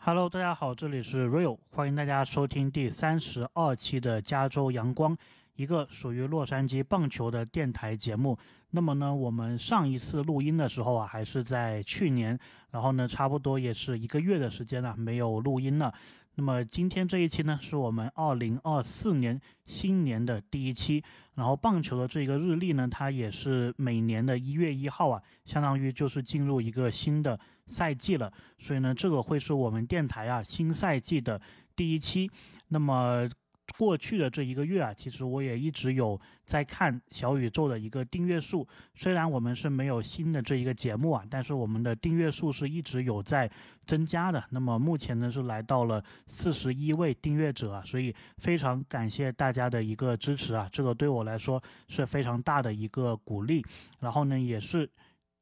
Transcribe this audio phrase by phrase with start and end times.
[0.00, 5.14] Hello，大家好，这里是 Real，欢迎大家收听第三十二期的加州阳光，
[5.56, 8.38] 一个属于洛杉矶棒球的电台节目。
[8.70, 12.38] 那么呢，我们上一次录音的时候啊，还是在去年，
[12.70, 15.92] 然后呢，差不多也是一个月的时间了，没有录音了。
[16.38, 21.02] 那么今天这一期呢，是我们二零二四年新年的第一期。
[21.34, 28.32] 然后棒球的这个日历呢，它也是每年的一月一号啊，相当于就是进入一个新的赛季了。
[28.56, 31.40] 所以呢，这个会是我们电台啊新赛季的
[31.74, 32.30] 第一期。
[32.68, 33.28] 那么。
[33.76, 38.66] 过去的这一个月啊，其实我也一直有在看小宇宙的一个订阅数。
[38.94, 43.48] 虽然我们是没有新的这一个节目啊，但是我们的订阅数是一直有在
[43.84, 44.42] 增加的。
[44.50, 53.64] 那么目前呢是来到了四十一位订阅者啊，所以非常感谢大家的一个支持啊，这个对我来说是非常大的一个鼓励。
[54.00, 54.88] 然后呢，也是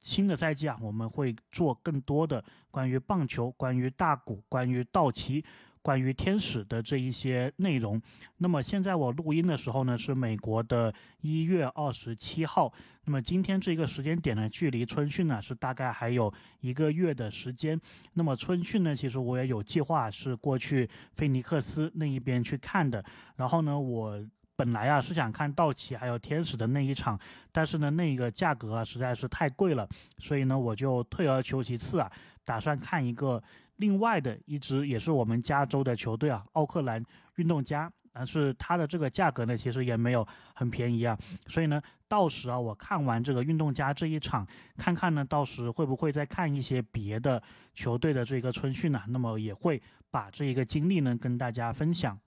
[0.00, 5.44] 新的赛季啊，我们会做更多的关于棒球、关于大股、关于道奇。
[5.86, 8.02] 关于天使的这一些内容，
[8.38, 12.72] 那么现在我录音的时候呢，是美国的一月二十七号。
[13.04, 17.80] 那么今天这个时间点呢，距离春训呢是大概还有一个月的时间。
[18.14, 23.04] 那么春训呢，其实我也有计划是过去菲尼克斯那一边去看的。
[23.36, 24.20] 然后呢，我。
[24.58, 27.20] 本来啊是想看道奇还有天使的那一场，
[27.52, 32.10] 但是呢那个价格啊实在是太贵了，所以呢我就退而求其次啊，
[32.42, 33.42] 打算看一个
[33.76, 37.02] 另外的一支也是我们加州的球队啊，奥克兰
[37.36, 44.46] 运动家，但是它的这个价格呢其实也没有很便宜啊，所以呢到时啊我看完这个运动家这一场，
[44.76, 47.42] 看看呢到时会不会再看一些别的
[47.74, 49.02] 球队的这个春训呢？
[49.08, 49.80] 那么也会
[50.10, 52.18] 把这一个经历呢跟大家分享。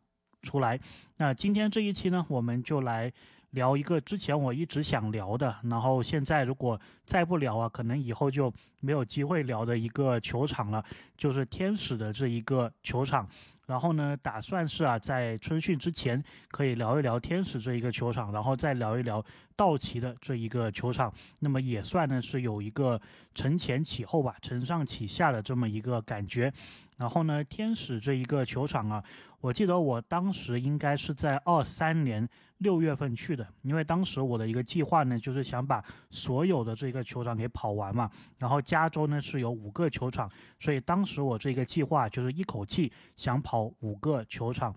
[0.41, 0.79] 出来，
[1.17, 3.11] 那今天这一期呢，我们就来
[3.51, 10.83] 聊一个之前我一直想聊的，然后现在如果再不聊啊，可能以后就没有机会聊的一个球场了，
[11.17, 13.27] 就是天使的这一个球场。
[13.65, 19.23] 然后呢，打算是啊，在春训之前可以聊一聊天使这一个球场，然后再聊一聊
[19.55, 21.13] 道奇的这一个球场。
[21.39, 22.99] 那么也算呢是有一个
[23.35, 26.51] 承前启后吧，承上启下的这么一个感觉。
[26.97, 29.03] 然后呢，天使这一个球场啊，
[29.39, 32.27] 我记得我当时应该是在二三年
[32.59, 38.09] 六月份去的，因为当时我的一个计划呢，就是想把所有的这个球场给跑完嘛。
[38.37, 43.69] 然后加州呢是有五个球场，所以当时我这个计划就是一口气想跑。
[43.79, 44.75] 五个球场，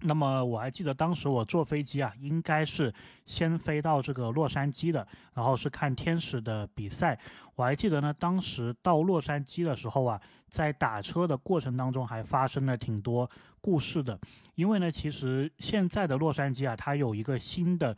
[0.00, 2.92] 那么我还记得当时我坐飞机啊，应该是
[3.26, 7.18] 先飞到这个洛杉矶的，然后是看天使的比赛。
[7.54, 13.30] 我还记得呢，当时到洛杉矶的时候啊，在打车的过程当中还发生了挺多
[13.62, 14.20] 故事的，
[14.56, 17.96] 因为呢，其实现在的洛杉矶啊，它有一个新的。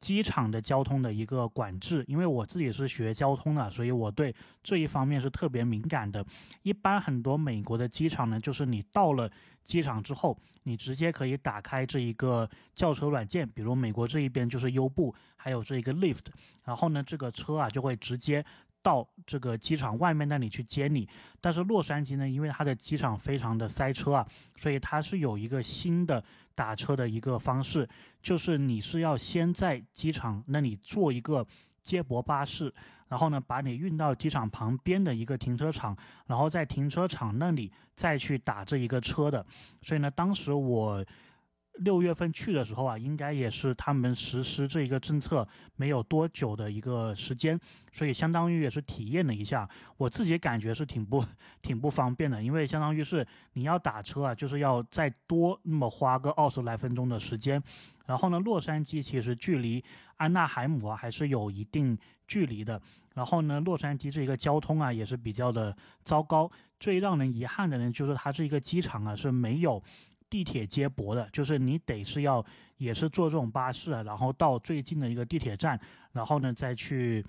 [0.00, 6.22] 机场的交通的一个管制，因为我自己是学交通的，所以我对这一方面是特别敏感的。
[6.60, 9.30] 一般很多美国的机场呢，就是你到了
[9.62, 16.26] 机场之后，你直接可以打开这一个叫车软件，比如美国这一边就是优步，还有这一个 Lyft，
[16.64, 18.44] 然后呢，这个车啊就会直接。
[18.84, 21.08] 到这个机场外面那里去接你，
[21.40, 26.22] 但是洛杉矶呢，因为它的机场非常的塞车啊，所以它是有一个新的
[26.54, 27.88] 打车的一个方式，
[28.20, 31.46] 就是你是要先在机场那里坐一个
[31.82, 32.70] 接驳巴士，
[33.08, 35.96] 然后呢把你运到机场旁边的一个停车场，
[36.26, 39.44] 然后在停车场那里再去打这一个车的，
[39.80, 41.02] 所以呢，当时我。
[41.78, 45.46] 六月份去的时候啊，应该也是他们实施这一个政策
[45.76, 47.58] 没有多久的一个时间，
[47.92, 49.68] 所以相当于也是体验了一下。
[49.96, 51.24] 我自己感觉是挺不
[51.60, 57.60] 挺不方便的，因为相当于是你要打车啊，就是要再多那么花个二十来分钟的时间。
[58.06, 59.82] 然后呢，洛杉矶其实距离
[60.18, 61.98] 安纳海姆啊还是有一定
[62.28, 62.80] 距离的。
[63.14, 66.50] 然后呢，洛杉矶这一个交通啊也是比较的糟糕。
[66.78, 69.82] 最让人遗憾的呢，就是它这一个机场啊是没有。
[70.34, 72.44] 地铁接驳的，就是你得是要
[72.78, 75.78] 也是坐这种巴士，然后到最近的一个地铁站，
[76.10, 77.24] 然后呢再去，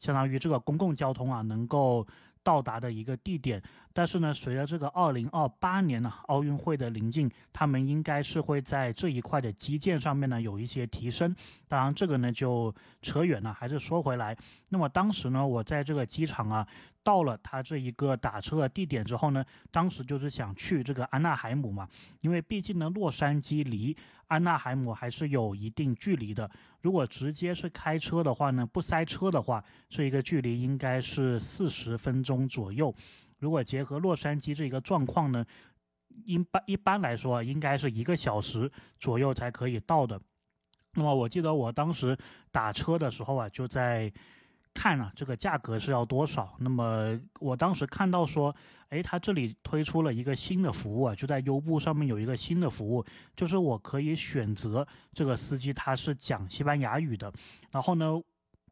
[0.00, 2.04] 相当于这个公共交通啊能够。
[2.42, 11.34] 到达的一个地点，但是呢，随着这个二零二八年呢奥运会的临近，他们应该是会在这一块的基建上面呢有一些提升。
[11.66, 12.72] 当然，这个呢就
[13.02, 14.36] 扯远了，还是说回来。
[14.68, 16.66] 那么当时呢，我在这个机场啊，
[17.02, 21.88] 到了他这一个打车的地点之后呢，当时就是想去这个安纳海姆嘛，
[22.20, 23.96] 因为毕竟呢，洛杉矶离
[24.28, 26.48] 安纳海姆还是有一定距离的。
[26.80, 32.94] 如果直接是开车的话呢，不塞车的话，这一个距离应该是四十分钟左右。
[33.40, 35.44] 如果结合洛杉矶这个状况呢，
[36.24, 40.20] 一般一般来说应该是一个小时左右才可以到的。
[40.94, 42.16] 那么我记得我当时
[42.52, 44.12] 打车的时候啊，就在
[44.74, 46.54] 看啊，这个价格是要多少？
[46.58, 48.54] 那么我当时看到说，
[48.90, 53.04] 哎，他这里推出了一个新的服务啊，就在优步上面有一个新的服务，
[53.34, 57.32] 就是我可以选择这个司机他是讲西班牙语的，
[57.70, 58.20] 然后呢。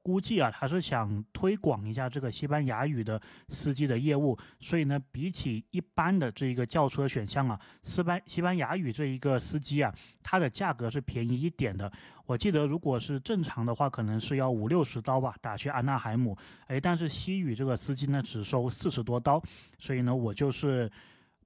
[0.03, 11.91] 估计啊，他是想推广一下这个西班牙语的司机的业务，所以呢，比起一般的这一个轿车选项啊，西班西班牙语这一个司机啊，它的价格是便宜一点的。
[12.27, 16.37] 我记得如果是正常的话，可能是要五六十刀吧，打去安纳海姆。
[16.67, 19.43] 哎，但是西语这个司机呢，只收四十多刀，
[19.79, 20.91] 所以呢，我就是。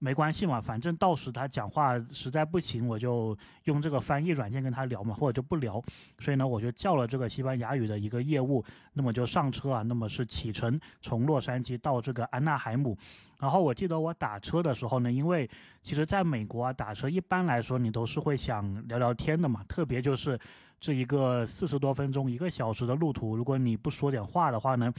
[0.02, 5.80] 没关系嘛，反正到时他讲话实在不行，我就用这个翻译软件跟他聊嘛，或者就不聊。
[6.18, 8.64] 所以呢，我就叫了这个西班牙语的一个业务，
[8.94, 12.98] 那么就上车啊，那么是启程从洛杉矶到这个安纳海姆。
[13.38, 15.48] 然后我记得我打车的时候呢，因为
[15.84, 20.36] 其实在美国啊打车一般来说你都是会想聊聊天的嘛，特别就是
[20.80, 24.92] 这一个四十多分钟一个小时的路途，如果你不说点话的话呢，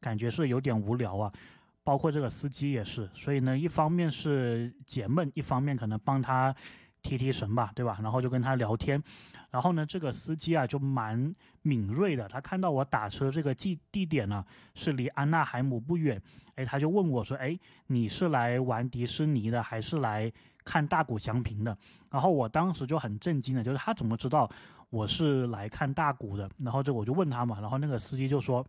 [0.00, 1.32] 感觉是有点无聊啊。
[1.82, 6.54] 包括这个司机也是，所以呢，一方面是解闷，一方面可能帮他
[7.02, 7.98] 提提神吧，对吧？
[8.02, 9.02] 然后就跟他聊天，
[9.50, 14.44] 然后呢，这个司机啊就蛮敏锐的，他看到我打车这个地地点呢
[14.74, 16.20] 是离安纳海姆不远，
[16.56, 20.30] 哎，他就问我说：“哎，你是来玩迪士尼的，还是来
[20.62, 21.76] 看大谷祥平的？”
[22.12, 24.48] 然后我当时就很震惊的，就是他怎么知道
[24.90, 26.48] 我是来看大谷的？
[26.58, 28.64] 然后这我就问他嘛，然后那个司机就说：“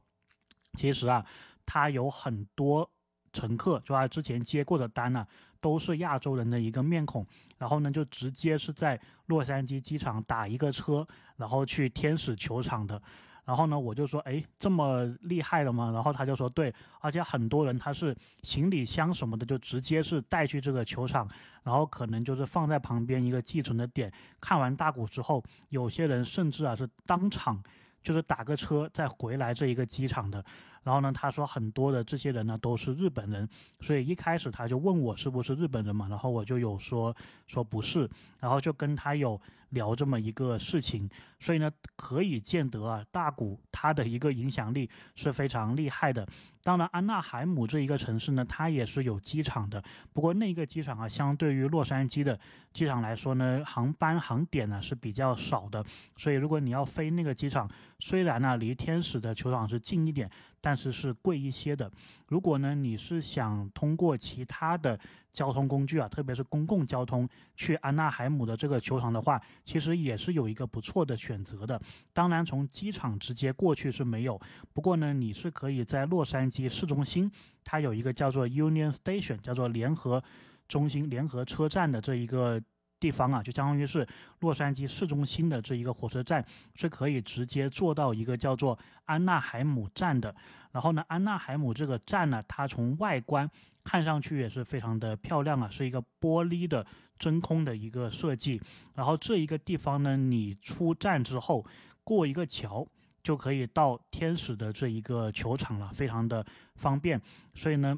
[0.80, 1.26] 其实啊，
[1.66, 2.90] 他有很多。”
[3.34, 5.26] 乘客就他之前接过的单呢，
[5.60, 7.26] 都是亚洲人的一个面孔，
[7.58, 11.08] 然后呢就直接是在洛杉矶机场打一个车，
[11.38, 13.02] 然后去天使球场的，
[13.46, 15.92] 然后呢我就说，哎，这么厉害的吗？
[15.94, 21.28] 然后他就说，对，而且很多人他是行李箱什么的就直接是带去这个球场，
[21.64, 27.62] 然后可能就是放在旁边一个寄存的点，看完大鼓之后，有些人甚至啊是当场
[28.04, 30.44] 就是打个车再回来这一个机场的。
[30.84, 33.48] 然后呢，他说很多的这些人呢都是日本人，
[33.80, 37.16] 所以一开始他就问我是不是日本人嘛，然后我就有说
[37.48, 39.40] 说不是，然后就跟他有。
[39.72, 46.28] 聊这么一个事情，所以呢，可以见得啊，大谷它的一个影响力是非常厉害的。
[46.62, 49.82] 当然，安纳海姆这一个城市呢，它也是有机场的，
[50.12, 52.38] 不过那个机场啊，相对于洛杉矶的
[52.74, 55.82] 机场来说呢，航班航点呢是比较少的。
[56.18, 57.66] 所以，如果你要飞那个机场，
[58.00, 60.30] 虽然呢离天使的球场是近一点，
[60.62, 61.92] 但是是贵一些的。
[62.28, 64.98] 如果呢你是想通过其他的。
[65.34, 67.26] 交通工具啊，特别是公共交通
[67.56, 71.82] 去安纳海姆的这个球场的话，其实也是有一个不错的选择的。
[72.12, 74.38] 当然，从机场直接过去是没有，
[74.74, 77.32] 不过呢，你是可以在洛杉矶市中心，
[77.64, 80.22] 它有一个叫做 Union Station，叫做联合
[80.68, 82.62] 中心、联合车站的这一个
[83.02, 84.08] 地方啊，就相当于是
[84.40, 86.46] 洛杉矶市中心的这一个火车站，
[86.76, 90.34] 是可以直接坐到一个叫做安纳海姆站的。
[90.72, 93.50] 然后呢，安纳海姆这个站呢，它从外观。
[93.84, 96.86] 看上去也是非常的漂亮啊，是一个玻璃的
[97.18, 98.62] 真空的一个设计。
[98.94, 101.66] 然后这一个地方呢，你出站之后
[102.04, 102.86] 过一个桥
[103.24, 106.46] 就可以到天使的这一个球场了，非常的
[106.76, 107.20] 方便。
[107.56, 107.98] 所以呢，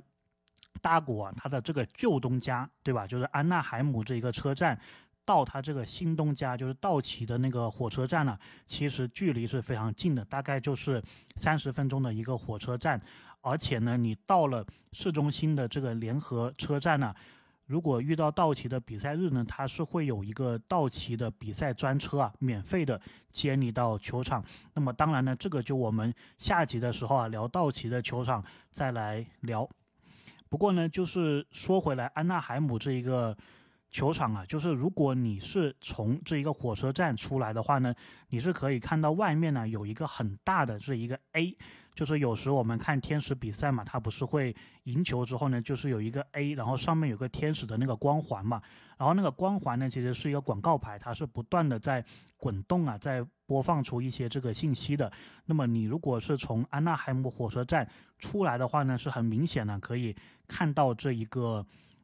[0.81, 3.07] 大谷啊，它的这个旧东家，对吧？
[3.07, 4.77] 就是安纳海姆这一个车站，
[5.25, 11.01] 到它这个新东家，就是道奇的那个火车站呢，其实距离是非常近的，大概就是
[11.35, 13.01] 三十分钟的一个火车站。
[13.41, 17.13] 而且呢，你到了市中心的这个联合车站呢，
[17.65, 22.99] 如果遇到道奇的比赛日呢，它是会有一个道奇的比赛专车啊，免费的
[23.31, 24.43] 接你到球场。
[24.73, 29.69] 那么当然呢，这个就我们下集的时候啊，聊道奇的球场再来聊。
[30.53, 33.35] 不过呢，就是说回来，安娜海姆这一个
[33.93, 37.93] 球场啊，就是如果你是从这一个火车站出来的话呢，
[38.29, 41.55] 你是可以看到外面呢有一个很大的这一个 A。
[41.93, 48.59] 就是有时我们看天使比赛嘛，它不是会赢球之后呢，就是有一个 A，然后上面有个天使的那个光环嘛，
[48.97, 52.03] 然后那个光环呢，其实是一个广告牌，它是不断的在
[52.35, 55.11] 滚动啊，在播放出一些这个信息的。
[55.45, 60.15] 那么你如果是从安纳海姆火车站出来的话呢，是很明显的可以
[60.47, 61.63] 看到这一个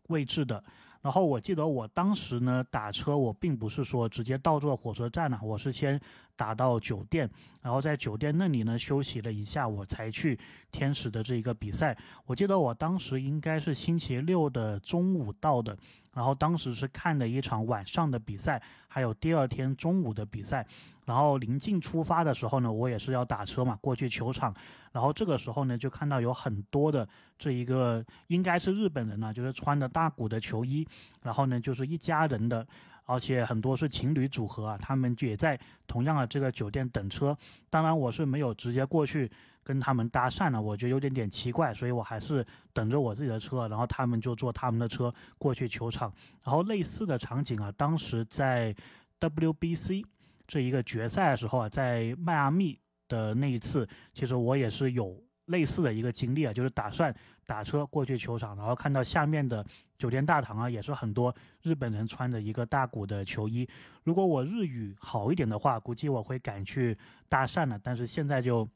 [0.10, 0.64] 位置的。
[1.02, 6.00] 然后我记得我当时呢打车，我并不是说直接到这个火车站呢，我是先
[6.40, 7.30] 打到酒店，
[7.62, 10.40] 然后在酒店那里呢休息了一下，我才去
[10.72, 11.98] 天使的这一个比赛。
[12.26, 15.78] 我记得我当时应该是星期六的中午到的。
[16.12, 20.66] 然后当时是看的一场晚上的比赛，还有第二天中午的比赛。
[21.06, 24.54] 然后临近出发的时候呢，我也是要打车嘛，过去球场。
[24.92, 30.86] 然后这个时候呢，就看到有很多的这一个应该是日本人呢，就是穿着大鼓的球衣，
[31.22, 32.68] 然后呢就是一家人的，
[33.10, 37.36] 而且很多是情侣组合啊，他们也在同样的这个酒店等车。
[37.70, 39.30] 当然我是没有直接过去。
[39.62, 46.12] 跟他们搭讪了，我觉得有点点奇怪，所以我还是等着我自己的车，然后他们就坐他们的车过去球场。
[46.44, 48.76] 然后类似的场景啊，当时在
[49.20, 50.04] WBC
[50.48, 57.14] 这一个决赛的时候啊，在迈阿密的那一次，其实我也是有类似的一个经历啊，就是打算
[57.50, 59.66] 打车过去球场，然后看到下面的
[59.98, 63.68] 酒店大堂啊，也是很多日本人穿着一个大谷的球衣。
[64.04, 66.96] 如果我日语好一点的话，估计我会敢去
[67.28, 68.70] 搭讪了，但是现在就。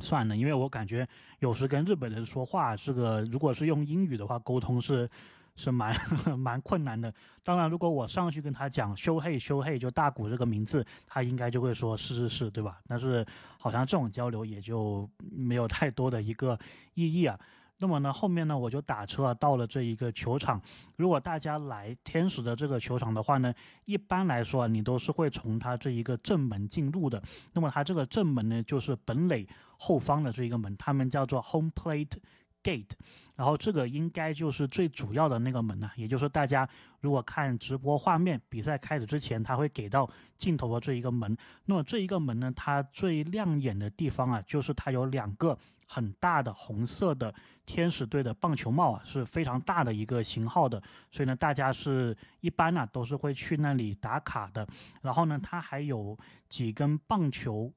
[0.00, 1.06] 算了，因为我感觉
[1.38, 5.08] 有时跟日本人说话，这个如果是用英语的话沟通是
[5.54, 5.94] 是蛮
[6.36, 7.14] 蛮困难的。
[7.44, 12.80] 当然，如果我上去跟他讲“修嘿修嘿”就大谷这个名字，他应该就会说是是是，对吧？
[12.88, 13.24] 但是
[13.62, 16.58] 好像这种交流也就没有太多的一个
[16.94, 17.38] 意义啊。
[17.78, 20.60] 那么呢，后面呢，我就打车啊到了这一个球场。
[20.96, 23.52] 如果大家来天使的这个球场的话呢，
[23.84, 27.22] 一般来说你都是会从它这一个正门进入的。
[27.52, 32.16] 那么它这个正门呢，就是本垒后方的这一个门，他们叫做 home plate
[32.62, 32.92] gate。
[33.34, 36.66] 然后这个应该就是最主要的那个门呢，也就是大家
[37.00, 41.36] 如果看直播画面，比赛开始之前，他会给到镜头的这一个门。
[41.64, 45.58] 那么这一个门呢，它最亮眼的地方啊，就是它有两个。
[45.86, 47.34] 很大的红色的
[47.66, 54.66] 天使队的棒球帽啊，是非常大的一个型号的，所以呢，大家是一般呢都是会去那里打卡的。
[55.02, 57.72] 然后呢，它还有几根棒球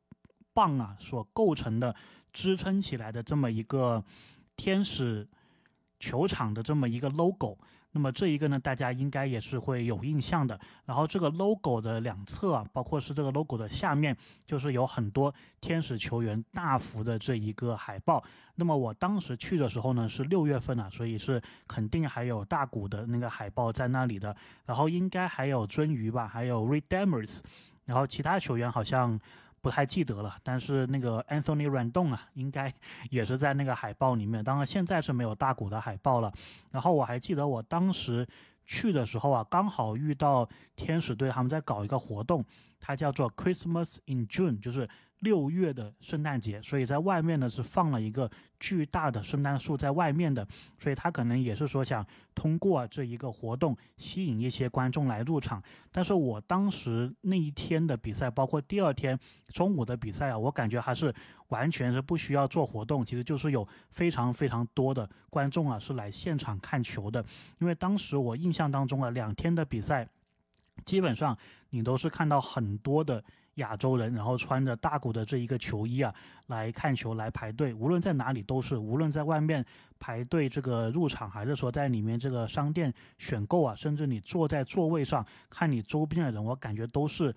[0.53, 1.95] 棒啊所构成的
[2.33, 4.03] 支撑起来的这么一个
[4.55, 5.27] 天使
[5.99, 7.57] 球场的这么一个 logo。
[7.91, 10.59] 那么这一个呢，大家应该也是会有印象的。
[10.85, 18.23] 然后这个 logo 的两侧啊，包括是这个 logo 的下面，就是有很多天使球员大幅的这一个海报。
[18.55, 24.35] 那么我当时去的时候呢，是六月份啊，所以是肯定还有大谷的那个海报在那里的。
[24.65, 27.39] 然后应该还有鳟鱼吧，还有 Redeemers，
[27.85, 29.19] 然后其他球员好像。
[29.61, 32.73] 不太记得了，但是那个 Anthony Randon 啊，应该
[33.09, 34.43] 也是在那个海报里面。
[34.43, 36.31] 当然现在是没有大谷的海报了。
[36.71, 38.27] 然后我还记得我当时
[38.65, 42.43] 去的时候啊，刚好遇到天使队他们在搞一个活动，
[42.79, 44.87] 它叫做 Christmas in June，就是。
[45.21, 50.47] 六月的圣诞节，所以在外面呢是放了一个巨大的圣诞树在外面的，
[50.77, 52.05] 所以他可能也是说想
[52.35, 55.61] 通过这一个活动吸引一些观众来入场。
[55.91, 61.11] 但是我当时那一天的比赛，包括第二天中午的比赛啊，我感觉还是
[61.47, 67.25] 完全是不需要做活动，其实就是有非常非常多的观众啊是来现场看球的。
[67.59, 70.07] 因为当时我印象当中啊，两天的比赛，
[70.85, 71.35] 基本上
[71.71, 73.23] 你都是看到很多的。
[73.57, 76.13] 亚洲人，然后穿着大股的这一个球衣啊，
[76.47, 79.63] 来看球来排队，无论在哪里都是，无论在外面
[79.99, 87.33] 排队这个入场，还是说在里面这个商店选购啊，甚至你坐在座位上看你周边的人，我感觉都是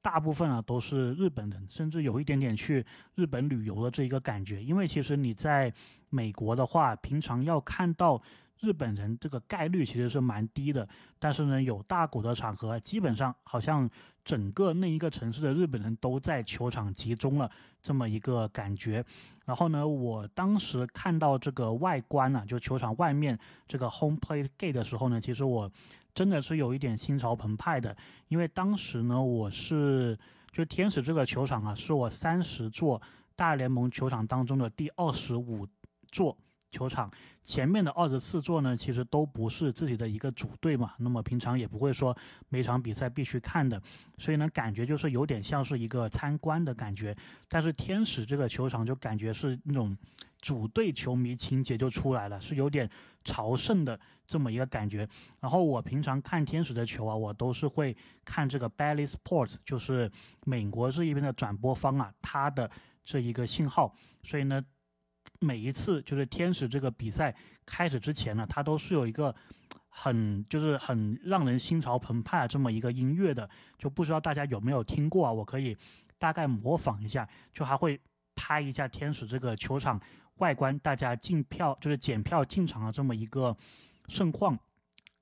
[0.00, 4.62] 大部分啊都是日本人，甚至有一点点去日本旅游的这一个感觉。
[4.62, 5.72] 因为其实你在
[6.10, 8.20] 美国的话，平常要看到。
[8.62, 10.88] 日本人这个概率其实是蛮低的，
[11.18, 13.90] 但是呢，有大股的场合，基本上好像
[14.24, 17.50] 整个那一个城市的日本人都在球场集中了
[17.82, 19.04] 这么一个感觉。
[19.46, 25.68] 然后呢，我当时看到这个外观呢，就球场外面这个 home plate gate 的时候呢，其实我
[26.14, 27.96] 真的是有一点心潮澎湃的，
[28.28, 30.16] 因为当时呢，我是
[30.52, 33.02] 就天使这个球场啊，是我三十座
[33.34, 35.66] 大联盟球场当中的第二十五
[36.12, 36.38] 座。
[36.72, 37.08] 球场
[37.42, 42.16] 前面的二十四座呢，其实都不是自己的一个主队嘛，那么平常也不会说
[42.48, 43.80] 每场比赛必须看的，
[44.16, 47.14] 所以呢，感觉就是有点像是一个参观的感觉。
[47.46, 49.94] 但是天使这个球场就感觉是那种
[50.40, 52.88] 主队球迷情节就出来了，是有点
[53.22, 55.06] 朝圣的这么一个感觉。
[55.40, 60.10] 然后我平常看天使的球啊，我都是会看这个 Bally Sports，就是
[60.46, 62.70] 美国这一边的转播方啊，它的
[63.04, 64.64] 这一个信号，所以呢。
[65.44, 67.34] 每一次就是天使这个比赛
[67.66, 69.34] 开始之前呢，它都是有一个
[69.88, 75.32] 很就是很让人心潮澎湃这么一个音乐的，就不知道大家有没有听过啊？
[75.32, 75.76] 我可以
[76.18, 78.00] 大概模仿一下，就还会
[78.34, 80.00] 拍一下天使这个球场
[80.36, 83.56] 外观，大家进票就是检票进场的这么一个
[84.08, 84.56] 盛况，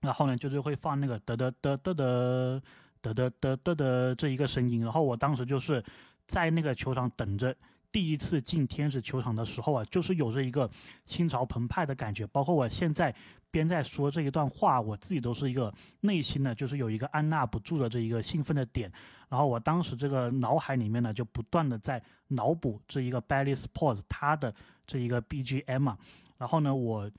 [0.00, 2.62] 然后呢就是会放那个得得得得得
[3.00, 5.82] 得得得得的这一个声音，然后我当时就是
[6.26, 7.56] 在那个球场等着。
[7.92, 10.70] 第一次进天使球场的时候啊，就是有着一个
[11.06, 12.26] 心潮澎湃的感觉。
[12.28, 13.14] 包括我现在
[13.50, 18.90] 边在说这一段话，我自己都是一个内心呢，就是有一个按捺不住的这一个兴奋的点。
[19.28, 24.54] 然后我当时这个脑海里面呢，就不断的在脑补这一个 Bally Sports 它的
[24.86, 25.98] 这一个 BGM 啊。
[26.38, 27.10] 然后呢，我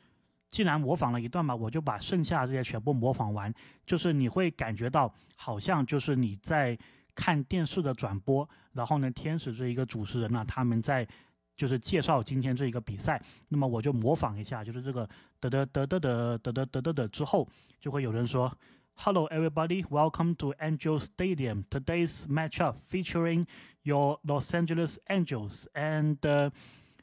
[0.47, 3.53] 既然模仿了一段嘛，我就把剩下这些全部模仿完。
[3.85, 6.77] 就是你会感觉到好像就是你在。
[7.15, 11.07] 看电视的转播，然后呢，天使这一个主持人呢，他们在
[11.55, 13.21] 就是介绍今天这一个比赛。
[13.49, 15.07] 那么我就模仿一下，就是这个
[15.39, 17.47] 得得得得得得得得得得之后，
[17.79, 18.51] 就会有人说。
[18.93, 19.83] Hello, everybody.
[19.85, 21.63] Welcome to Angel Stadium.
[21.71, 23.47] Today's matchup featuring
[23.83, 26.17] your Los Angeles Angels and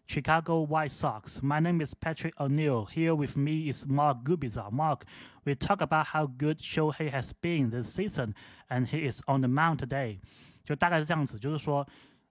[0.09, 1.43] Chicago White Sox.
[1.43, 2.87] My name is Patrick O'Neill.
[2.87, 4.73] Here with me is Mark Gubiza.
[4.73, 5.05] Mark,
[5.45, 8.35] we talk about how good Shohei has been this season,
[8.71, 10.19] and he is on the mound today.
[10.65, 11.87] 就大概是这样子，就是说，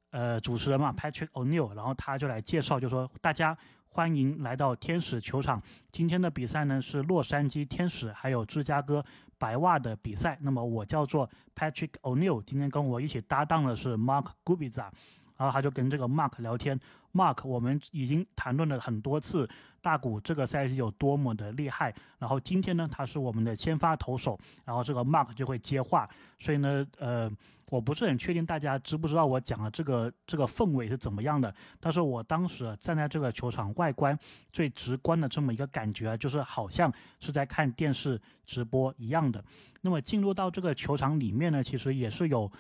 [0.09, 3.55] 呃，主持人嘛，Patrick O'Neill，然后他就来介绍，就说大家
[3.89, 5.61] 欢迎来到天使球场。
[5.91, 9.05] 今天的比赛呢是洛杉矶天使还有芝加哥
[9.37, 14.89] 白袜的比赛，那么我叫做 Patrick O'Neill，今天跟我一起搭档的是 Mark Gubiza，
[15.37, 16.79] 然后他就跟这个 Mark 聊天。
[17.13, 19.49] Mark，我们已经谈论了很多次
[19.81, 27.31] 大谷这个赛季有多么的厉害，然后今天呢，他是我们的先发投手，然后这个 Mark 就会接话，所以呢，呃，
[27.69, 34.17] 我不是很确定大家知不知道我讲的这个这个氛围是怎么样的，但是我当时站在这个球场外观
[34.51, 39.43] 最直观的这么一个感觉啊，就是好像是在看电视直播一样的。
[39.81, 42.51] 那么进入到这个球场里面呢，其实也是有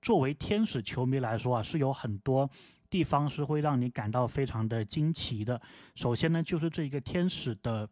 [0.00, 2.48] 作为天使球迷来说啊，是有很多。
[2.90, 5.58] 地方是会让你感到非常的惊奇的。
[5.94, 7.88] 首先呢，就是这一个天使的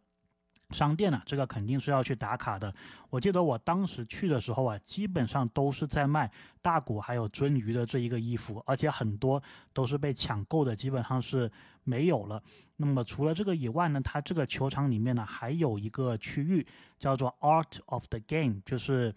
[0.71, 2.71] 商店啊，这个肯定是要去打卡的。
[3.09, 6.29] 我记得我当时去的时候啊，基本上都是在卖
[6.61, 9.41] 大谷还有鳟鱼的这一个衣服，而且很多
[9.73, 11.49] 都是被抢购的，基本上是
[11.83, 12.43] 没有了。
[12.75, 16.67] 那么除了这个以外呢，它这个球场里面呢，还有一个区域
[16.99, 19.15] 叫做 Art of the Game，就是。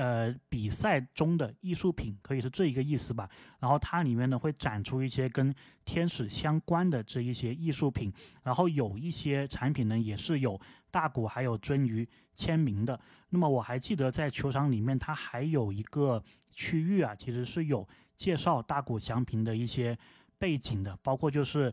[0.00, 3.28] 呃，比赛中的艺术品可以是这一个意思吧。
[3.58, 5.54] 然后它里面呢会展出一些跟
[5.84, 8.10] 天使相关的这一些艺术品，
[8.42, 10.58] 然后有一些产品呢也是有
[10.90, 12.98] 大谷还有鳟鱼签名的。
[13.28, 19.98] 那么我还记得在球场里面，它还有一个区域啊，其实是有介绍大谷翔平的一些
[20.38, 21.70] 背景的，包括就是。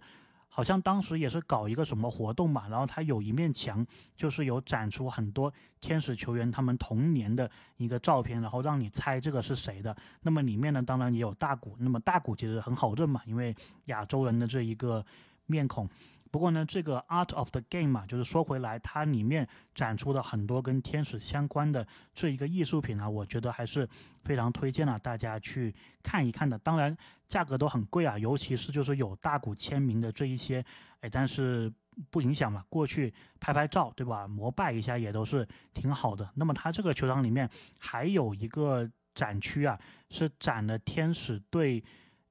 [0.49, 3.85] 好像当时也是搞一个什么活动嘛，然后他有一面墙，
[4.15, 9.95] 就是有展出很多天使球员他们童年的一个照片，然后让你猜这个是谁的。
[10.21, 11.75] 那么里面呢，当然也有大谷。
[11.79, 13.55] 那么大谷其实很好认嘛，因为
[13.85, 15.05] 亚洲人的这一个
[15.45, 15.87] 面孔。
[16.29, 23.87] 不过呢，这个 Art of the Game 嘛，就是说回来，它里面展出的很多跟天使相关的这一个艺术品啊，我觉得还是
[24.23, 26.57] 非常推荐了大家去看一看的。
[26.59, 26.95] 当然，
[27.27, 30.63] 价格都很贵啊，尤其是就是有大股签名的这一些，
[31.01, 31.71] 哎，但是
[32.11, 34.27] 不影响嘛，过去拍拍照，对吧？
[34.27, 36.29] 膜拜一下也都是挺好的。
[36.35, 41.83] 那么它这个球场里面还有一个展区啊，是展了天使队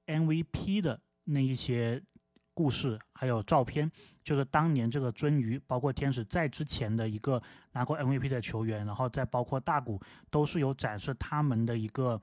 [0.06, 2.02] MVP 的那一些。
[2.56, 3.90] 故事还有照片，
[4.24, 7.40] 就是当年这个鳟鱼，包括天使在之前的一个
[7.72, 12.18] 拿过 MVP 的球员，然后再包括大谷，都是有展示他们的一个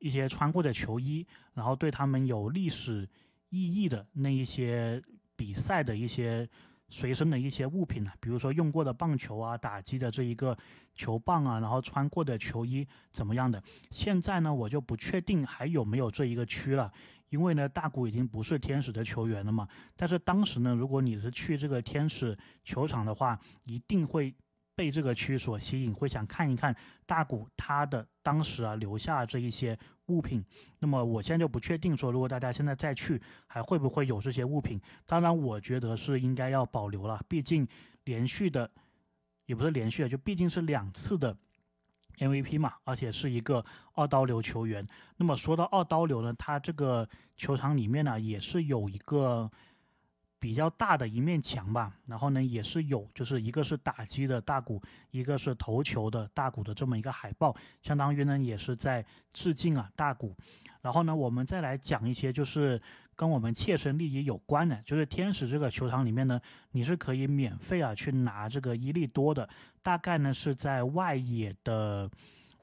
[0.00, 3.08] 一些穿过的球衣，然后对他们有历史
[3.48, 5.02] 意义的那一些
[5.34, 6.46] 比赛的一些
[6.88, 10.56] 随身的一些物品呢，比如说用过的棒球啊，打击的这一个
[10.94, 13.62] 球棒啊，然后穿过的球衣怎么样的？
[13.90, 16.92] 现在呢，我就不确定还有没有这一个区了。
[17.30, 19.66] 因为呢，大谷已经不是天使的球员了嘛。
[19.96, 24.32] 但是当时呢，如果你是去这个天使球场的话，一定会
[24.76, 30.44] 被这个区所吸引，会想看一看大谷他的当时啊留下这一些物品。
[30.78, 34.80] 那么我现在就不确定说，如果大家现在再去，还会不会有这些物品？
[35.06, 37.66] 当然，我觉得是应该要保留了，毕竟
[38.04, 38.70] 连续的，
[39.46, 41.36] 也不是连续的，就毕竟是两次的。
[42.18, 43.64] MVP 嘛，而且是一个
[43.94, 44.86] 二刀流球员。
[45.16, 49.50] 那么说到二刀流呢，他这个球场里面呢也是有一个
[50.44, 51.90] 比较大的一面墙吧。
[52.04, 54.78] 然后呢也是有，就是一个是打击的大鼓，
[55.10, 59.02] 一个是投球的大鼓的这么一个海报，相当于呢也是在
[59.32, 60.36] 致敬啊大鼓。
[60.82, 62.78] 然后呢我们再来讲一些就是。
[63.16, 66.40] 跟我们切身利益有关的，就是天使这个球场里面呢，
[66.72, 69.48] 你是可以免费啊去拿这个伊利多的，
[69.84, 72.10] 大概呢是在外野的，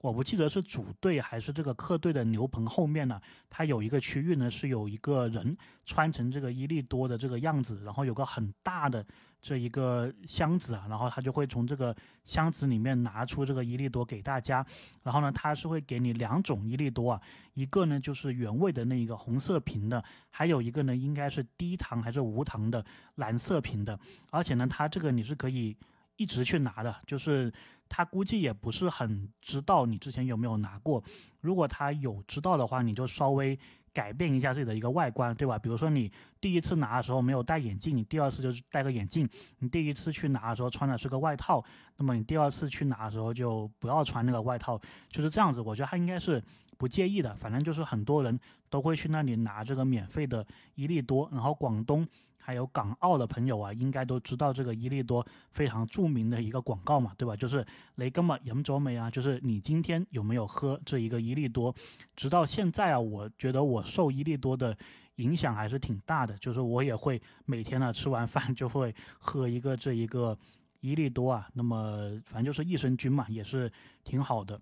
[0.02, 9.06] 我不记得是主队还是这个客队的牛棚后面呢，它有一个区域呢是有一个人穿成这个伊利多的这个样子，然后有个很大的。
[9.44, 14.64] 这一个箱子啊，然后他就会从这个箱子里面拿出这个伊利多给大家，
[15.02, 17.20] 然后呢，他是会给你两种伊利多啊，
[17.56, 22.86] 一个呢就是原味的那一个红色瓶的，还有一个呢应该是低糖还是无糖的
[23.16, 25.76] 蓝色瓶的，而且呢，它这个你是可以
[26.22, 27.52] 一直去拿的，就是
[27.90, 31.04] 他估计也不是很知道你之前有没有拿过，
[31.40, 33.58] 如果他有知道的话，你就稍微
[33.92, 35.58] 改变一下自己的一个外观，对吧？
[35.58, 39.26] 比如说你第一次拿的时候没有戴眼镜，你第二次就是戴个眼镜；
[39.58, 41.64] 你第一次去拿的时候穿的是个外套，
[41.98, 44.80] 那么你第二次去拿的时候就不要穿那个外套，
[45.10, 45.60] 就是这样子。
[45.60, 46.42] 我觉得他应该是
[46.78, 52.08] 不介意的，反正就是很多人都会去那里拿这个免费的伊利多，然后广东。
[52.42, 57.36] 还有港澳的朋友啊，应该都知道这个伊利多非常著名的一个广告嘛，对吧？
[57.36, 59.10] 就是雷根嘛，饮咗没啊？
[59.10, 61.74] 就是你今天有没有喝这一个伊利多？
[62.16, 64.76] 直到现在啊，我觉得我受伊利多的
[65.16, 70.38] 影响还是挺大的，就是我也会每天呢吃完饭就会喝一个这一个
[70.80, 71.48] 伊利多啊。
[71.54, 73.72] 那么反正就是益生菌嘛，也是
[74.04, 74.60] 挺好的。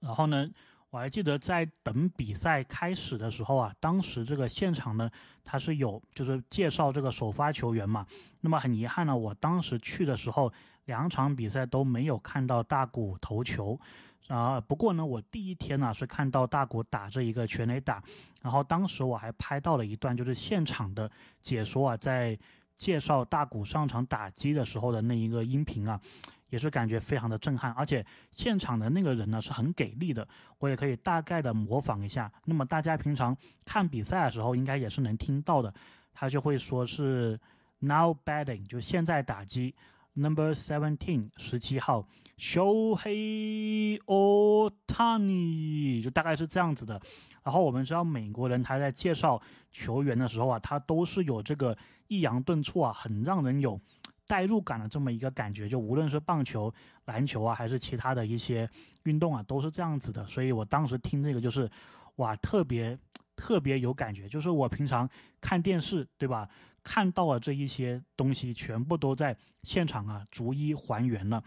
[0.00, 0.48] 然后呢？
[0.94, 5.10] 我还记得在等比赛开始的时候啊，当时这个现场呢，
[5.42, 8.06] 他是有就是介绍这个首发球员嘛。
[8.42, 10.52] 那么很遗憾呢，我当时去的时候，
[10.84, 13.76] 两场比赛都没有看到大谷投球
[14.28, 14.60] 啊。
[14.60, 18.00] 不过呢，我第一天呢是看到大谷打这一个全垒打，
[18.44, 22.38] 然后当时我还拍到了一段就是现场的解说啊，在
[22.76, 26.00] 介绍大谷上场打击的时候的那一个音频啊。
[26.50, 30.26] 也是感觉非常的震撼，而且现场的那个人呢是很给力的，
[30.58, 32.32] 我也可以大概的模仿一下。
[32.44, 35.74] 那么大家平常看比赛的时候，应该也是能听到的，
[36.12, 37.40] 他就会说是
[37.80, 39.74] now batting，就现在打击
[40.12, 42.06] number seventeen 十七号
[42.38, 47.00] Shohei Otani，就大概是这样子的。
[47.42, 51.76] 然后我们知道美国人他在介绍球员的时候啊，他都是有这个
[52.06, 53.80] 抑扬顿挫啊，很让人有。
[54.26, 56.72] 代入感的这么一个感觉，就无论是棒球、
[57.06, 58.68] 篮球啊，还是其他的一些
[59.04, 60.26] 运动啊，都是这样子的。
[60.26, 61.70] 所以我当时听这个就是，
[62.16, 62.98] 哇，特别
[63.36, 64.28] 特别有感觉。
[64.28, 65.08] 就是我平常
[65.40, 66.48] 看电视，对吧？
[66.82, 71.42] 看到了这一些东西，全部都在现场啊，逐一还原了。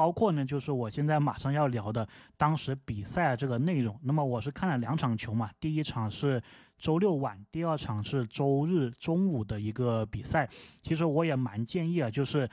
[0.00, 2.08] 包括呢，就是我现在马上要聊的
[2.38, 4.00] 当时比赛这个内容。
[4.02, 6.42] 那么我是看了两场球嘛，第一场是
[6.78, 10.48] 周六晚，第二场是周日中午的一个比赛。
[10.80, 12.48] 其实我也蛮建议啊，就是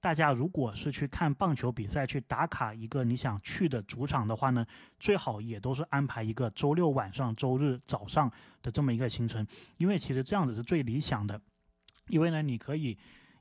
[0.00, 4.64] 大家如果是去看棒球比赛，去打卡一个你想去的主场的话呢，
[4.98, 8.32] 最好也都是安排一个周六晚上、周日早上
[8.62, 11.38] 的这么一个行程，因为其实这样子是最理想的，
[12.08, 12.96] 因为呢，你可以。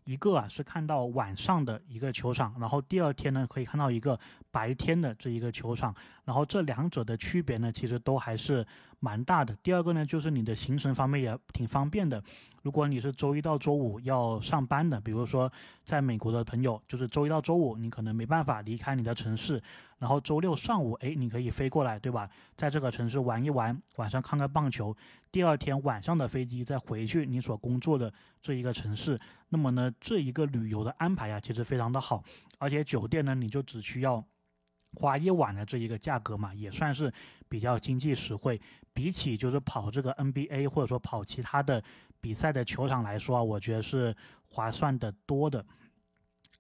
[0.06, 4.18] 一个啊是看到晚上的一个球场，然后第二天呢可以看到一个
[4.52, 8.66] 白天的这一个球场，然后这两者的区别呢其实都还是
[9.00, 9.56] 蛮大的。
[9.64, 12.22] 第二个呢就是你的行程方面也挺方便的。
[12.64, 15.52] 如果你是周一到周五要上班的，比如说
[15.84, 19.62] 在美国的朋友，就是周一到周五你可能没办法离开你的城市。
[19.98, 22.30] 然后周六上午，哎，你可以飞过来，对吧？
[22.56, 24.96] 在这个城市玩一玩，晚上看看棒球，
[25.32, 29.18] 第二天晚上的飞机再回去你所工作的这一个城市。
[29.50, 32.24] 那么呢，这一个旅游的安排啊，其实非常的好，
[32.60, 34.24] 而且酒店呢，你就只需要
[34.96, 37.14] 花一晚的这一个价格嘛，也算是
[37.48, 38.60] 比较经济实惠。
[38.94, 41.84] 比起就是跑这个 NBA 或者说跑其他的
[42.22, 44.16] 比赛的球场来说啊，我觉得是
[44.48, 45.64] 划算的多的。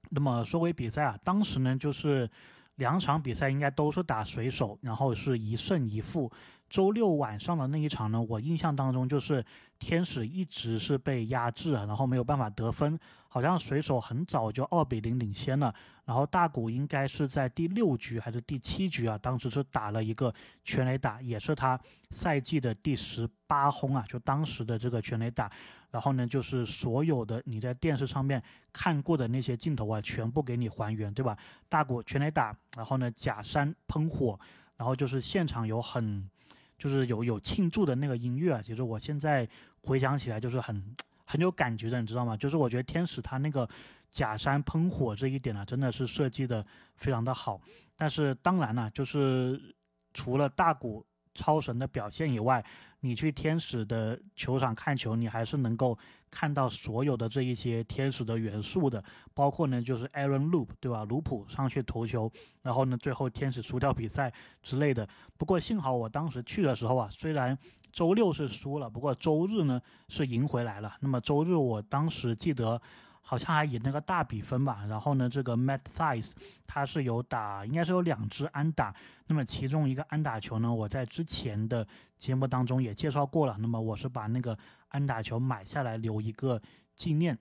[0.09, 2.29] 那么说回比赛啊，当时呢就是。
[2.75, 6.29] 两场比赛应该都是打水手，然后是一胜一负。
[6.69, 9.45] 周六晚上的那一场呢，我印象当中就是
[9.79, 15.73] 天使一直是被压制，然后没有办法得分，好像水手很早就二比零领先了。
[16.05, 21.79] 然后大谷应该是在第六局还是第七局啊，当时是打了一个全垒打，也是他
[22.11, 25.51] 赛季的第十八轰啊，就当时的这个全垒打。
[25.91, 28.41] 然后呢，就是所有的你在电视上面
[28.73, 31.37] 看过的那些镜头啊，全部给你还原，对吧？
[31.69, 34.37] 大谷全垒打，然后呢，假山喷火，
[34.75, 36.29] 然后就是现场有很，
[36.77, 38.61] 就是有有庆祝的那个音乐啊。
[38.61, 39.47] 其实我现在
[39.81, 42.35] 回想起来，就是很很有感觉的，你知道吗？
[42.37, 43.67] 就是我觉得天使他那个
[44.09, 47.61] 假山喷火这一点呢，真的是设计的非常的好。
[47.95, 49.75] 但是当然了，就是
[50.13, 51.05] 除了大鼓。
[51.37, 52.63] 超神的表现以外，
[53.01, 55.97] 你去天使的球场看球，你还是能够
[56.35, 59.01] 看到所有的这一些天使的元素的，
[59.33, 61.05] 包括呢就是 Aaron Loop 对吧？
[61.05, 62.29] 卢普上去投球，
[62.61, 65.07] 然后呢最后天使输掉比赛之类的。
[65.37, 67.57] 不过幸好我当时去的时候啊，虽然
[67.93, 70.97] 周六是输了，不过周日呢是赢回来了。
[70.99, 72.81] 那么周日我当时记得。
[73.27, 76.33] 好像还赢那个大比分吧，然后呢，这个 Matt Thies
[76.67, 78.93] 他是有打，应该是有两支安打，
[79.25, 81.85] 那么其中一个安打球呢，我在之前的
[82.17, 84.55] 节目当中也介绍过了，那么我是把那个
[84.89, 86.61] 安打球买下来留一个
[86.95, 87.35] 纪念，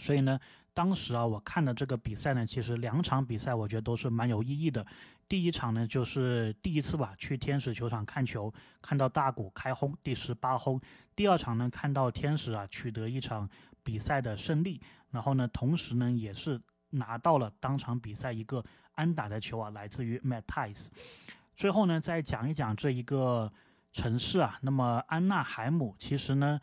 [0.00, 0.36] 所以呢，
[0.74, 4.84] 当时啊，我看的这个比赛呢，其实两场比赛我觉得都是蛮有意义的，
[5.28, 10.80] 第一场呢就是第一次吧，去天使球场看球，看到大谷开轰第十八轰，
[11.14, 13.48] 第二场呢看到天使啊取得一场。
[13.88, 14.78] 比赛的胜利，
[15.10, 18.62] 然后呢，同时呢，也是拿到了当场比赛一个
[18.96, 20.88] 安打的球啊，来自于 Matt Tice。
[21.56, 23.50] 最后呢，再讲一讲这一个
[23.94, 26.60] 城市啊，那么安纳海姆其实呢，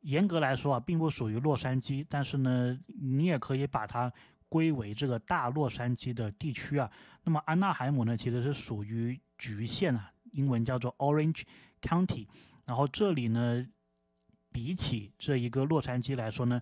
[0.00, 4.12] 严格来说啊，并不属于洛杉矶，但是呢，你也可以把它
[4.48, 6.90] 归为这个大洛杉矶的地区啊。
[7.22, 11.42] 那么安纳海姆呢，其实是属于局县啊，英文叫做 Orange
[11.80, 12.26] County。
[12.64, 13.64] 然后这里呢，
[14.56, 16.58] 比起这一个洛杉矶来说呢，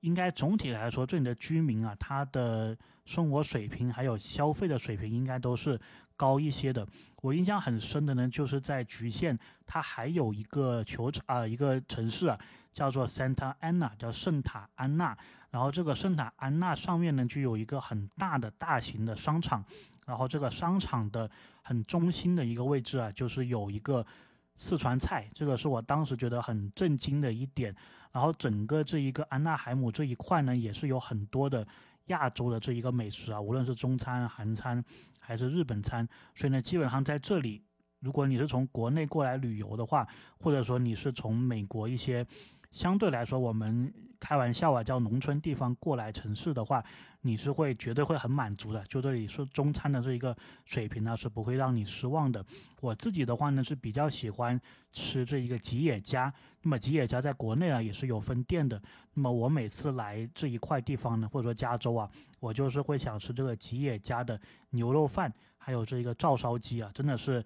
[0.00, 5.78] 应该总体来说，这里的居民啊，他的生活水平还有消费的水平应该都是。
[6.16, 6.86] 高一些的，
[7.22, 12.38] 我印象很深的呢，就是在局县，它还有一个球场啊，一个城市啊，
[12.72, 15.18] 叫做 Santa Ana，叫圣塔安娜。
[15.50, 19.64] 然后这个圣塔安娜上面呢，就有一个很大的大型的商场。
[20.06, 21.28] 然后这个商场的
[21.62, 24.06] 很中心的一个位置啊，就是有一个
[24.56, 27.74] 四川菜，这个是我当时觉得很震惊的一点。
[28.12, 31.66] 然后整个这一个安纳海姆这一块呢，也是有很多的
[32.06, 34.84] 亚洲的这一个美食啊，无论是中餐、韩餐。
[35.26, 37.62] 还是日本餐，所以呢，基本上在这里，
[38.00, 42.26] 如果你是从国内过来旅游的话，或者说你是从美国一些
[42.70, 43.90] 相对来说我们
[44.24, 46.82] 开玩笑啊叫农村地方过来城市的话，
[47.20, 48.82] 你是会绝对会很满足的。
[48.84, 50.34] 就这里是中餐的这一个
[50.64, 52.42] 水平呢，是不会让你失望的。
[52.80, 54.58] 我自己的话呢是比较喜欢
[54.94, 56.32] 吃这一个吉野家，
[56.62, 58.80] 那么吉野家在国内啊也是有分店的。
[59.12, 62.08] 那么我每次来这一块地方呢，或者说加州啊。
[62.40, 67.44] 我就是会想吃这个吉野家的牛肉饭，还有这一个照烧鸡啊，真的是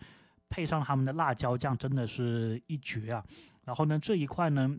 [0.49, 3.25] 配上他们的辣椒酱，真的是一绝啊。
[3.65, 4.77] 然后呢，这一块呢，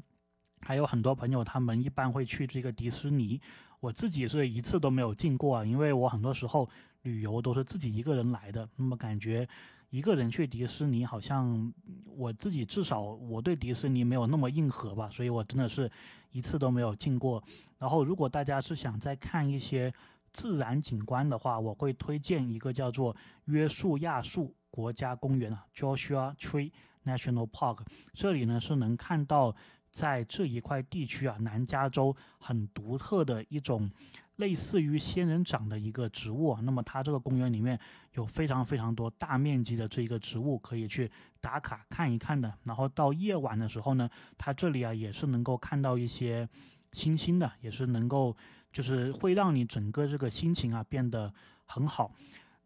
[0.62, 3.39] 还有很多朋友他们一般会去这个迪士尼，
[3.80, 6.69] 我自己是一次都没有进过啊，因为我很多时候
[7.02, 9.48] 旅游都是自己一个人来的，那么感觉
[9.89, 11.74] 一个人去迪士尼好像
[12.15, 15.91] 我自己至少我对迪士尼没有那么硬核吧，所以我真的是
[16.32, 17.43] 一次都没有进过。
[17.78, 19.93] 然后如果大家是想再看一些。
[20.32, 26.72] 自然景观的话，我会推荐一个叫做约束亚树国家公园啊，Joshua Tree
[27.04, 27.80] National Park。
[28.13, 29.56] 这里呢是能看到
[29.89, 33.89] 在这一块地区啊，南加州很独特的一种
[34.38, 36.49] 类似于仙人掌的一个植物。
[36.49, 37.80] 啊那么它这个公园里面
[38.13, 42.54] 有非常非常多大面积的这一个植物可以去打卡看一看的。
[42.63, 46.47] 然后到夜晚的时候呢，它这里啊也是能够看到一些
[46.93, 48.36] 星星的，也是能够。
[48.71, 51.34] 就是会让你整个这个心情啊变得
[51.65, 52.12] 很好。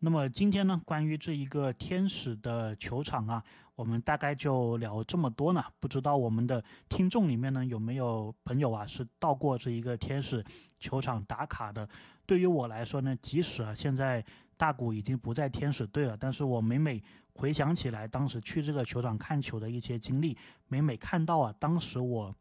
[0.06, 3.42] 那么今天呢，关于这一个天使的球场啊，
[3.74, 5.64] 我们大概就聊这么多呢。
[5.80, 10.44] 不知道我们的听众里面呢有没有朋友啊是到过这一个天使
[10.78, 11.88] 球场打卡的？
[12.26, 14.22] 对于我来说呢，即使啊现在
[14.58, 17.02] 大谷已经不在天使队了，但是我每每
[17.36, 20.38] 回想起来当时去这个球场看球的一些经历，
[20.68, 22.36] 每每看到啊当时我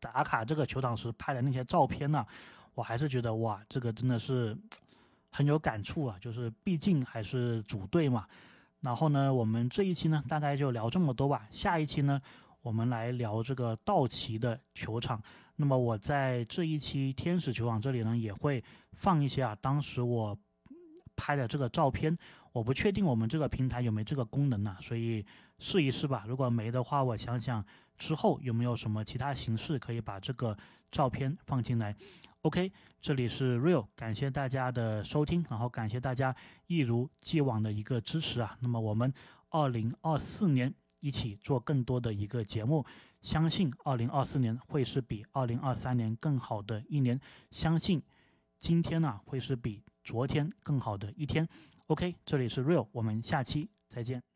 [0.00, 2.24] 打卡这个球场时拍的那些照片呢。
[2.74, 4.56] 我还是觉得哇，这个真的是
[5.32, 6.16] 很有感触啊！
[6.20, 8.26] 就是毕竟还是组队嘛。
[8.80, 11.48] 然后呢，我们这一期呢大概就聊这么多吧。
[11.50, 12.20] 下一期呢，
[12.60, 15.20] 我们来聊这个道奇的球场。
[15.56, 20.38] 那么我在这一期天使球场这里呢，也会放一些啊，当时我
[21.16, 22.16] 拍的这个照片。
[22.52, 25.24] 我不确定我们这个平台有没有这个功能呢，所以
[25.58, 26.24] 试一试吧。
[26.28, 27.64] 如果没的话，我想想
[27.98, 30.56] 之后有没有什么其他形式可以把这个
[30.90, 31.94] 照片放进来。
[32.42, 36.34] OK，这里是 Real，感谢大家的收听，然后感谢大家
[36.66, 38.58] 一如既往的一个支持啊。
[38.60, 39.12] 那么我们
[39.50, 42.84] 二零二四年一起做更多的一个节目，
[43.20, 47.20] 相信二零二四年会是比二零二三年更好的一年，
[47.52, 48.02] 相信
[48.58, 51.48] 今天呢会是比昨天更好的一天。
[51.86, 54.31] OK，这里是 Real，我们下期再见。